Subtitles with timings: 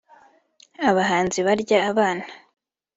[0.89, 2.25] Abahanzi barya abana